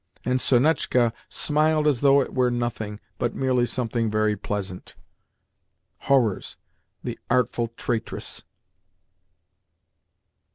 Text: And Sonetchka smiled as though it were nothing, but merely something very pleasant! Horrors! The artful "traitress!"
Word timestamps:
And 0.25 0.41
Sonetchka 0.41 1.13
smiled 1.29 1.85
as 1.85 2.01
though 2.01 2.21
it 2.21 2.33
were 2.33 2.49
nothing, 2.49 2.99
but 3.19 3.35
merely 3.35 3.67
something 3.67 4.09
very 4.09 4.35
pleasant! 4.35 4.95
Horrors! 5.99 6.57
The 7.03 7.19
artful 7.29 7.67
"traitress!" 7.77 8.43